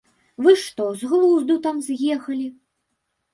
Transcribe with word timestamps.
Вы 0.45 0.53
што, 0.61 0.87
з 1.01 1.09
глузду 1.11 1.59
там 1.67 1.83
з'ехалі? 1.89 2.47